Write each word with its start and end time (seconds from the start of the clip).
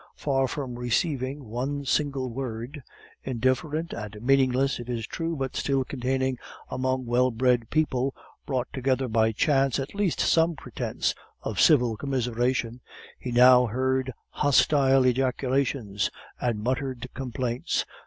Far 0.15 0.47
from 0.47 0.79
receiving 0.79 1.45
one 1.47 1.85
single 1.85 2.27
word 2.31 2.81
indifferent, 3.23 3.93
and 3.93 4.19
meaningless, 4.19 4.79
it 4.79 4.89
is 4.89 5.05
true, 5.05 5.35
but 5.35 5.55
still 5.55 5.83
containing, 5.85 6.39
among 6.71 7.05
well 7.05 7.29
bred 7.29 7.69
people 7.69 8.15
brought 8.47 8.67
together 8.73 9.07
by 9.07 9.31
chance, 9.31 9.77
at 9.77 9.93
least 9.93 10.19
some 10.19 10.55
pretence 10.55 11.13
of 11.43 11.61
civil 11.61 11.97
commiseration 11.97 12.81
he 13.19 13.31
now 13.31 13.67
heard 13.67 14.11
hostile 14.29 15.05
ejaculations 15.05 16.09
and 16.39 16.61
muttered 16.63 17.07
complaints. 17.13 17.85